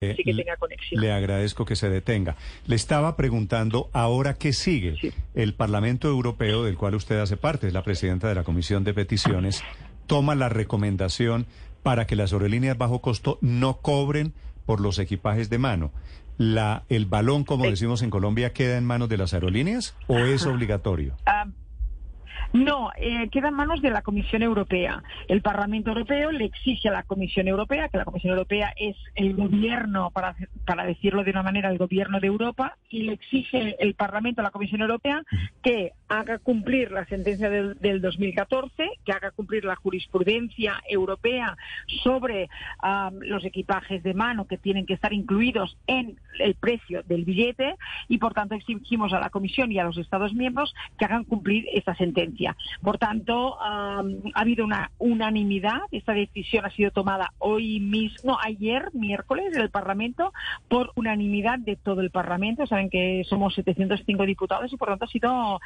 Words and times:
Eh, 0.00 0.14
sí 0.16 0.22
que 0.22 0.32
le- 0.32 0.44
tenga 0.44 0.56
conexión. 0.56 1.00
Le 1.00 1.10
agradezco 1.12 1.64
que 1.64 1.74
se 1.74 1.88
detenga. 1.88 2.36
Le 2.66 2.76
estaba 2.76 3.16
preguntando 3.16 3.90
ahora 3.92 4.34
qué 4.34 4.52
sigue. 4.52 4.96
Sí. 5.00 5.10
El 5.34 5.54
Parlamento 5.54 6.06
Europeo, 6.08 6.62
del 6.62 6.76
cual 6.76 6.94
usted 6.94 7.18
hace 7.18 7.36
parte, 7.36 7.66
es 7.66 7.72
la 7.72 7.82
presidenta 7.82 8.28
de 8.28 8.36
la 8.36 8.44
Comisión 8.44 8.84
de 8.84 8.94
Peticiones, 8.94 9.62
toma 10.06 10.36
la 10.36 10.48
recomendación 10.48 11.46
para 11.82 12.06
que 12.06 12.14
las 12.14 12.32
aerolíneas 12.32 12.78
bajo 12.78 13.00
costo 13.00 13.38
no 13.40 13.78
cobren 13.78 14.34
por 14.66 14.80
los 14.80 14.98
equipajes 15.00 15.50
de 15.50 15.58
mano. 15.58 15.90
La, 16.36 16.84
¿El 16.88 17.06
balón, 17.06 17.42
como 17.42 17.64
decimos 17.68 18.02
en 18.02 18.10
Colombia, 18.10 18.52
queda 18.52 18.78
en 18.78 18.84
manos 18.84 19.08
de 19.08 19.16
las 19.16 19.34
aerolíneas 19.34 19.96
o 20.06 20.18
es 20.18 20.46
obligatorio? 20.46 21.16
Ah, 21.26 21.46
no, 22.52 22.90
eh, 22.96 23.28
queda 23.30 23.48
en 23.48 23.54
manos 23.54 23.82
de 23.82 23.90
la 23.90 24.02
Comisión 24.02 24.42
Europea. 24.42 25.02
El 25.28 25.42
Parlamento 25.42 25.90
Europeo 25.90 26.32
le 26.32 26.46
exige 26.46 26.88
a 26.88 26.92
la 26.92 27.02
Comisión 27.02 27.48
Europea, 27.48 27.88
que 27.88 27.98
la 27.98 28.04
Comisión 28.04 28.32
Europea 28.32 28.72
es 28.76 28.96
el 29.14 29.34
gobierno, 29.34 30.10
para, 30.10 30.34
para 30.66 30.84
decirlo 30.84 31.24
de 31.24 31.30
una 31.30 31.42
manera, 31.42 31.70
el 31.70 31.78
gobierno 31.78 32.20
de 32.20 32.28
Europa, 32.28 32.76
y 32.88 33.02
le 33.02 33.12
exige 33.12 33.76
el 33.78 33.94
Parlamento 33.94 34.40
a 34.40 34.44
la 34.44 34.50
Comisión 34.50 34.80
Europea 34.80 35.22
que 35.62 35.92
haga 36.08 36.38
cumplir 36.38 36.90
la 36.90 37.04
sentencia 37.06 37.50
del, 37.50 37.74
del 37.78 38.00
2014, 38.00 38.90
que 39.04 39.12
haga 39.12 39.30
cumplir 39.30 39.64
la 39.64 39.76
jurisprudencia 39.76 40.82
europea 40.88 41.56
sobre 42.02 42.48
ah, 42.80 43.10
los 43.20 43.44
equipajes 43.44 44.02
de 44.02 44.14
mano 44.14 44.46
que 44.46 44.58
tienen 44.58 44.86
que 44.86 44.94
estar 44.94 45.12
incluidos 45.12 45.76
en 45.86 46.18
el 46.38 46.54
precio 46.54 47.02
del 47.02 47.24
billete 47.24 47.76
y, 48.08 48.18
por 48.18 48.34
tanto, 48.34 48.54
exigimos 48.54 49.12
a 49.12 49.20
la 49.20 49.30
Comisión 49.30 49.72
y 49.72 49.78
a 49.78 49.84
los 49.84 49.98
Estados 49.98 50.34
miembros 50.34 50.74
que 50.98 51.04
hagan 51.04 51.24
cumplir 51.24 51.66
esta 51.72 51.94
sentencia. 51.94 52.56
Por 52.82 52.98
tanto, 52.98 53.60
am, 53.60 54.16
ha 54.34 54.40
habido 54.40 54.64
una 54.64 54.90
unanimidad. 54.98 55.80
Esta 55.90 56.12
decisión 56.12 56.64
ha 56.64 56.70
sido 56.70 56.90
tomada 56.90 57.32
hoy 57.38 57.80
mismo, 57.80 58.38
ayer, 58.42 58.90
miércoles, 58.94 59.52
del 59.52 59.70
Parlamento, 59.70 60.32
por 60.68 60.92
unanimidad 60.94 61.58
de 61.58 61.76
todo 61.76 62.00
el 62.00 62.10
Parlamento. 62.10 62.66
Saben 62.66 62.90
que 62.90 63.24
somos 63.28 63.54
705 63.54 64.24
diputados 64.24 64.72
y, 64.72 64.76
por 64.76 64.88
tanto, 64.88 65.04
ha 65.04 65.08
sido 65.08 65.60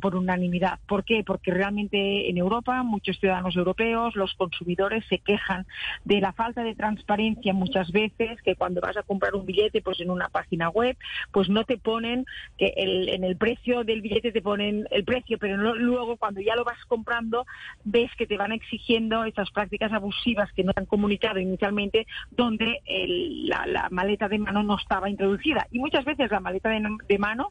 por 0.00 0.16
unanimidad. 0.16 0.78
¿Por 0.86 1.04
qué? 1.04 1.22
Porque 1.24 1.50
realmente 1.52 2.28
en 2.28 2.36
Europa 2.38 2.82
muchos 2.82 3.18
ciudadanos 3.18 3.56
europeos, 3.56 4.16
los 4.16 4.34
consumidores, 4.34 5.04
se 5.08 5.18
quejan 5.18 5.66
de 6.04 6.20
la 6.20 6.32
falta 6.32 6.62
de 6.62 6.74
transparencia 6.74 7.52
muchas 7.54 7.90
veces, 7.92 8.40
que 8.42 8.56
cuando 8.56 8.80
vas 8.80 8.96
a 8.96 9.02
comprar 9.02 9.34
un 9.34 9.46
billete, 9.46 9.82
pues 9.82 10.00
en 10.00 10.10
una 10.10 10.28
página 10.28 10.68
web, 10.68 10.96
pues 11.32 11.48
no 11.48 11.64
te 11.64 11.78
ponen 11.78 12.24
que 12.58 12.72
el- 12.76 13.08
en 13.08 13.24
el 13.24 13.36
precio 13.36 13.84
del 13.84 14.02
billete 14.02 14.32
te 14.32 14.42
ponen 14.42 14.86
el 14.90 15.04
precio, 15.04 15.38
pero 15.38 15.56
no- 15.56 15.74
luego 15.74 16.16
cuando 16.16 16.40
ya 16.40 16.56
lo 16.56 16.64
vas 16.64 16.78
comprando 16.88 17.44
ves 17.84 18.10
que 18.16 18.26
te 18.26 18.36
van 18.36 18.52
exigiendo 18.52 19.24
estas 19.24 19.50
prácticas 19.50 19.92
abusivas 19.92 20.52
que 20.52 20.64
no 20.64 20.72
te 20.72 20.80
han 20.80 20.86
comunicado 20.86 21.38
inicialmente, 21.38 22.06
donde 22.30 22.80
el- 22.84 23.48
la, 23.48 23.66
la 23.66 23.88
maleta 23.90 24.28
de 24.28 24.38
mano 24.38 24.62
no 24.62 24.76
estaba 24.76 25.08
introducida. 25.08 25.66
Y 25.70 25.78
muchas 25.78 26.04
veces 26.04 26.30
la 26.30 26.40
maleta 26.40 26.68
de, 26.70 26.82
de 27.08 27.18
mano 27.18 27.50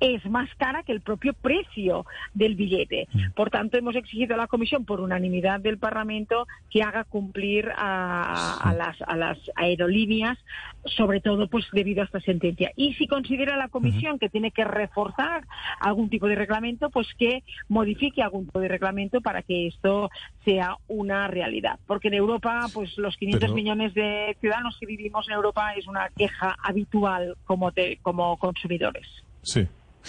es 0.00 0.24
más 0.26 0.48
cara 0.56 0.82
que 0.82 0.92
el 0.92 1.00
propio 1.00 1.32
precio 1.32 2.04
del 2.34 2.54
billete. 2.54 3.08
Por 3.34 3.50
tanto, 3.50 3.78
hemos 3.78 3.96
exigido 3.96 4.34
a 4.34 4.38
la 4.38 4.46
Comisión, 4.46 4.84
por 4.84 5.00
unanimidad 5.00 5.60
del 5.60 5.78
Parlamento, 5.78 6.46
que 6.70 6.82
haga 6.82 7.04
cumplir 7.04 7.70
a, 7.76 8.58
a 8.58 8.74
las, 8.74 9.00
a 9.02 9.16
las 9.16 9.38
aerolíneas, 9.54 10.36
sobre 10.84 11.20
todo 11.20 11.48
pues 11.48 11.64
debido 11.72 12.02
a 12.02 12.04
esta 12.04 12.20
sentencia. 12.20 12.70
Y 12.76 12.94
si 12.94 13.06
considera 13.06 13.56
la 13.56 13.68
Comisión 13.68 14.18
que 14.18 14.28
tiene 14.28 14.50
que 14.50 14.64
reforzar 14.64 15.44
algún 15.80 16.10
tipo 16.10 16.26
de 16.28 16.34
reglamento, 16.34 16.90
pues 16.90 17.08
que 17.18 17.42
modifique 17.68 18.22
algún 18.22 18.46
tipo 18.46 18.60
de 18.60 18.68
reglamento 18.68 19.20
para 19.20 19.42
que 19.42 19.66
esto 19.68 20.10
sea 20.44 20.76
una 20.88 21.26
realidad. 21.28 21.78
Porque 21.86 22.08
en 22.08 22.14
Europa, 22.14 22.66
pues 22.74 22.96
los 22.98 23.16
500 23.16 23.40
Pero- 23.40 23.54
millones 23.54 23.94
de 23.94 24.36
ciudadanos 24.40 24.76
que 24.78 24.86
vivimos 24.86 25.26
en 25.28 25.34
Europa 25.34 25.72
es 25.74 25.86
una 25.86 26.08
queja 26.16 26.54
habitual 26.62 27.34
como, 27.46 27.72
te- 27.72 27.96
como 28.02 28.36
consumidores. 28.36 29.06
Sí. 29.42 29.66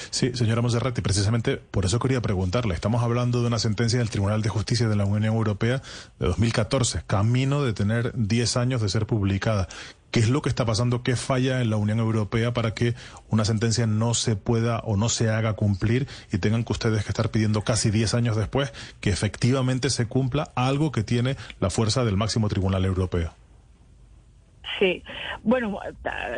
Sí, 0.09 0.31
señora 0.34 0.62
Monserrati, 0.62 1.02
precisamente 1.02 1.58
por 1.58 1.86
eso 1.86 2.00
quería 2.00 2.22
preguntarle. 2.22 2.73
Estamos 2.73 3.03
hablando 3.03 3.42
de 3.42 3.48
una 3.48 3.59
sentencia 3.59 3.99
del 3.99 4.10
Tribunal 4.10 4.42
de 4.42 4.49
Justicia 4.49 4.88
de 4.88 4.95
la 4.95 5.05
Unión 5.05 5.26
Europea 5.26 5.82
de 6.20 6.27
2014, 6.27 7.04
camino 7.08 7.64
de 7.64 7.73
tener 7.73 8.11
10 8.16 8.58
años 8.58 8.82
de 8.82 8.89
ser 8.89 9.05
publicada. 9.05 9.67
¿Qué 10.11 10.22
es 10.22 10.30
lo 10.30 10.42
que 10.42 10.49
está 10.49 10.66
pasando? 10.66 11.04
¿Qué 11.04 11.16
falla 11.16 11.61
en 11.61 11.70
la 11.70 11.76
Unión 11.76 11.99
Europea 11.99 12.54
para 12.54 12.73
que 12.73 12.95
una 13.30 13.44
sentencia 13.44 13.86
no 13.88 14.14
se 14.14 14.36
pueda 14.36 14.80
o 14.80 14.95
no 14.95 15.10
se 15.10 15.30
haga 15.30 15.54
cumplir 15.54 16.08
y 16.32 16.38
tengan 16.38 16.64
que 16.64 16.73
ustedes 16.73 17.04
que 17.04 17.10
estar 17.10 17.30
pidiendo 17.30 17.64
casi 17.64 17.92
10 17.92 18.14
años 18.14 18.38
después 18.38 18.72
que 19.02 19.10
efectivamente 19.10 19.89
se 19.89 20.05
cumpla 20.05 20.52
algo 20.55 20.92
que 20.92 21.04
tiene 21.04 21.36
la 21.60 21.70
fuerza 21.70 22.05
del 22.05 22.16
máximo 22.17 22.48
tribunal 22.48 22.86
europeo? 22.86 23.33
Sí, 24.80 25.04
bueno, 25.42 25.80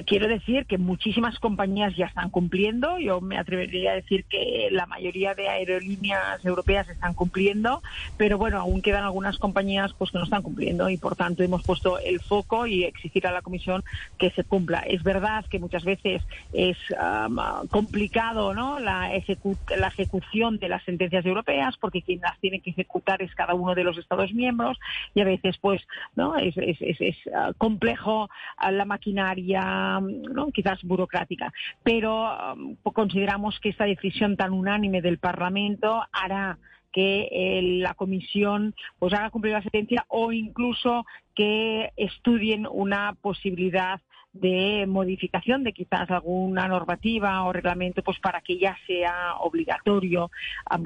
quiero 0.06 0.28
decir 0.28 0.66
que 0.66 0.78
muchísimas 0.78 1.40
compañías 1.40 1.96
ya 1.98 2.06
están 2.06 2.30
cumpliendo. 2.30 2.98
Yo 3.00 3.20
me 3.20 3.38
atrevería 3.38 3.92
a 3.92 3.96
decir 3.96 4.26
que 4.30 4.70
la 4.72 4.86
mayoría 4.86 5.34
de 5.36 5.50
aerolíneas 5.50 6.44
europeas 6.46 6.88
están 6.88 7.16
cumpliendo, 7.16 7.82
pero 8.16 8.38
bueno, 8.38 8.60
aún 8.60 8.82
quedan 8.82 9.04
algunas 9.04 9.38
compañías 9.40 9.92
pues 9.98 10.12
que 10.12 10.20
no 10.20 10.24
están 10.24 10.42
cumpliendo 10.42 10.90
y 10.90 10.98
por 10.98 11.18
tanto 11.18 11.44
hemos 11.44 11.64
puesto 11.64 12.00
el 12.00 12.22
foco 12.22 12.66
y 12.66 12.86
exigir 12.86 13.28
a 13.28 13.32
la 13.34 13.42
Comisión 13.42 13.84
que 14.18 14.30
se 14.32 14.46
cumpla. 14.46 14.80
Es 14.88 15.04
verdad 15.04 15.46
que 15.50 15.60
muchas 15.60 15.84
veces 15.84 16.22
es 16.54 16.78
am, 16.98 17.38
complicado, 17.70 18.54
¿no? 18.54 18.80
La, 18.80 19.14
ejecu- 19.16 19.60
la 19.76 19.88
ejecución 19.88 20.60
de 20.60 20.70
las 20.70 20.84
sentencias 20.84 21.26
europeas 21.26 21.76
porque 21.78 22.04
quien 22.04 22.22
las 22.22 22.40
tiene 22.40 22.62
que 22.62 22.70
ejecutar 22.70 23.22
es 23.22 23.36
cada 23.36 23.54
uno 23.54 23.76
de 23.76 23.84
los 23.84 23.98
Estados 23.98 24.34
miembros 24.34 24.78
y 25.14 25.20
a 25.22 25.26
veces 25.26 25.58
pues 25.60 25.82
no 26.16 26.38
es, 26.38 26.54
es, 26.58 27.16
ah, 27.36 27.52
complejo 27.58 28.29
la 28.72 28.86
maquinaria 28.86 30.00
¿no? 30.00 30.52
quizás 30.52 30.82
burocrática 30.84 31.52
pero 31.84 32.28
am, 32.28 32.76
consideramos 32.84 33.60
que 33.60 33.70
esta 33.70 33.86
decisión 33.86 34.36
tan 34.38 34.54
unánime 34.54 35.02
del 35.02 35.18
Parlamento 35.20 36.04
hará 36.12 36.58
que 36.92 37.30
eh, 37.32 37.62
la 37.82 37.94
comisión 37.94 38.74
pues 38.98 39.14
haga 39.14 39.30
cumplir 39.30 39.54
la 39.54 39.62
sentencia 39.62 40.06
o 40.08 40.32
incluso 40.32 41.06
que 41.36 41.92
estudien 41.96 42.68
una 42.70 43.16
posibilidad 43.22 44.02
de 44.34 44.86
modificación 44.88 45.64
de 45.64 45.74
quizás 45.74 46.10
alguna 46.12 46.68
normativa 46.68 47.44
o 47.44 47.52
reglamento 47.52 48.04
pues 48.04 48.20
para 48.20 48.42
que 48.42 48.60
ya 48.60 48.78
sea 48.86 49.36
obligatorio 49.40 50.30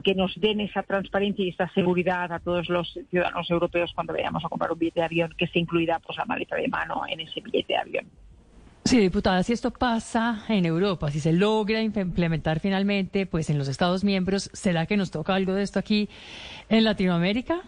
que 0.03 0.15
nos 0.15 0.33
den 0.39 0.61
esa 0.61 0.83
transparencia 0.83 1.43
y 1.43 1.49
esta 1.49 1.69
seguridad 1.73 2.31
a 2.31 2.39
todos 2.39 2.69
los 2.69 2.97
ciudadanos 3.09 3.49
europeos 3.51 3.91
cuando 3.93 4.13
vayamos 4.13 4.43
a 4.45 4.49
comprar 4.49 4.71
un 4.71 4.79
billete 4.79 5.01
de 5.01 5.05
avión 5.05 5.33
que 5.37 5.47
se 5.47 5.59
incluirá 5.59 5.99
pues 5.99 6.17
la 6.17 6.25
maleta 6.25 6.55
de 6.55 6.67
mano 6.67 7.03
en 7.07 7.19
ese 7.19 7.41
billete 7.41 7.73
de 7.73 7.79
avión. 7.79 8.05
Sí, 8.85 8.99
diputada, 8.99 9.43
si 9.43 9.53
esto 9.53 9.71
pasa 9.71 10.43
en 10.49 10.65
Europa, 10.65 11.09
si 11.09 11.19
se 11.21 11.31
logra 11.31 11.81
imp- 11.81 12.01
implementar 12.01 12.59
finalmente, 12.59 13.25
pues 13.25 13.49
en 13.49 13.57
los 13.57 13.67
Estados 13.69 14.03
miembros, 14.03 14.49
¿será 14.53 14.85
que 14.85 14.97
nos 14.97 15.09
toca 15.09 15.35
algo 15.35 15.53
de 15.53 15.63
esto 15.63 15.79
aquí 15.79 16.09
en 16.69 16.83
Latinoamérica? 16.83 17.61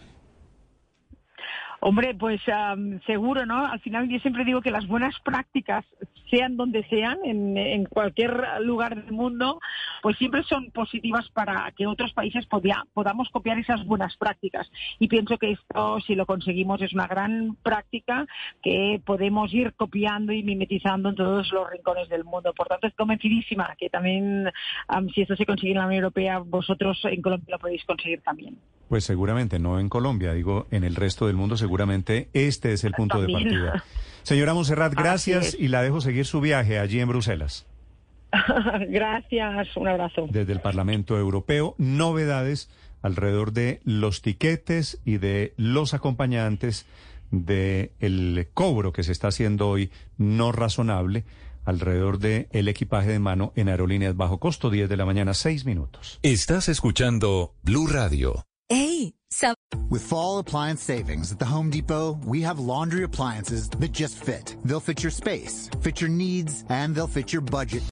Hombre, 1.87 2.15
pues 2.15 2.41
am, 2.49 2.99
seguro, 3.05 3.45
¿no? 3.45 3.63
Al 3.67 3.79
final 3.79 4.09
yo 4.09 4.17
siempre 4.17 4.43
digo 4.43 4.59
que 4.59 4.71
las 4.71 4.87
buenas 4.87 5.13
prácticas, 5.23 5.85
sean 6.31 6.57
donde 6.57 6.83
sean, 6.89 7.19
en, 7.23 7.85
cualquier 7.85 8.41
lugar 8.61 8.95
del 8.95 9.13
mundo, 9.13 9.59
pues 10.01 10.17
siempre 10.17 10.41
son 10.45 10.71
positivas 10.71 11.29
para 11.29 11.71
que 11.77 11.85
otros 11.85 12.11
países 12.13 12.47
podia- 12.47 12.87
podamos 12.95 13.29
copiar 13.29 13.59
esas 13.59 13.85
buenas 13.85 14.17
prácticas. 14.17 14.67
Y 14.97 15.07
pienso 15.07 15.37
que 15.37 15.51
esto, 15.51 15.99
si 15.99 16.15
lo 16.15 16.25
conseguimos, 16.25 16.81
es 16.81 16.91
una 16.91 17.05
gran 17.05 17.55
práctica 17.61 18.25
que 18.63 18.99
podemos 19.05 19.53
ir 19.53 19.75
copiando 19.75 20.33
y 20.33 20.41
mimetizando 20.41 21.09
en 21.09 21.15
todos 21.15 21.51
los 21.51 21.69
rincones 21.69 22.09
del 22.09 22.23
mundo. 22.23 22.51
Por 22.55 22.67
tanto, 22.67 22.87
estoy 22.87 22.97
convencidísima 23.05 23.75
que 23.77 23.91
también, 23.91 24.49
am, 24.87 25.07
si 25.09 25.21
esto 25.21 25.35
se 25.35 25.45
consigue 25.45 25.73
en 25.73 25.77
la 25.77 25.85
Unión 25.85 26.03
Europea, 26.03 26.39
vosotros 26.39 26.99
en 27.03 27.21
Colombia 27.21 27.45
lo 27.51 27.59
podéis 27.59 27.85
conseguir 27.85 28.21
también. 28.23 28.57
Pues 28.89 29.03
seguramente, 29.03 29.59
no 29.59 29.79
en 29.79 29.89
Colombia, 29.89 30.33
digo, 30.33 30.67
en 30.71 30.83
el 30.83 30.95
resto 30.95 31.27
del 31.27 31.35
mundo 31.35 31.57
seguramente 31.57 31.74
este 32.33 32.73
es 32.73 32.83
el 32.83 32.93
punto 32.93 33.21
de 33.21 33.31
partida. 33.31 33.83
Señora 34.23 34.53
Monserrat, 34.53 34.93
gracias 34.93 35.55
y 35.59 35.67
la 35.67 35.81
dejo 35.81 36.01
seguir 36.01 36.25
su 36.25 36.41
viaje 36.41 36.79
allí 36.79 36.99
en 36.99 37.09
Bruselas. 37.09 37.67
Gracias, 38.89 39.77
un 39.77 39.87
abrazo. 39.87 40.27
Desde 40.29 40.51
el 40.51 40.59
Parlamento 40.59 41.17
Europeo, 41.17 41.75
novedades 41.77 42.69
alrededor 43.01 43.53
de 43.53 43.81
los 43.83 44.21
tiquetes 44.21 44.99
y 45.05 45.17
de 45.17 45.53
los 45.57 45.93
acompañantes 45.93 46.85
del 47.31 47.91
el 47.99 48.47
cobro 48.53 48.91
que 48.93 49.03
se 49.03 49.11
está 49.11 49.27
haciendo 49.27 49.69
hoy 49.69 49.91
no 50.17 50.51
razonable 50.51 51.23
alrededor 51.65 52.19
del 52.19 52.47
el 52.51 52.67
equipaje 52.67 53.09
de 53.09 53.19
mano 53.19 53.51
en 53.55 53.69
aerolíneas 53.69 54.15
bajo 54.15 54.39
costo, 54.39 54.69
10 54.69 54.87
de 54.89 54.97
la 54.97 55.05
mañana, 55.05 55.33
6 55.33 55.65
minutos. 55.65 56.19
Estás 56.21 56.69
escuchando 56.69 57.53
Blue 57.63 57.87
Radio. 57.87 58.45
¿Sab- 59.29 59.55
With 59.89 60.01
fall 60.01 60.39
appliance 60.39 60.81
savings 60.81 61.31
at 61.31 61.39
the 61.39 61.45
Home 61.45 61.69
Depot, 61.69 62.17
we 62.25 62.41
have 62.41 62.59
laundry 62.59 63.03
appliances 63.03 63.69
that 63.69 63.91
just 63.91 64.23
fit. 64.23 64.55
They'll 64.65 64.79
fit 64.79 65.03
your 65.03 65.11
space, 65.11 65.69
fit 65.81 66.01
your 66.01 66.09
needs, 66.09 66.63
and 66.69 66.95
they'll 66.95 67.07
fit 67.07 67.31
your 67.33 67.41
budget 67.41 67.83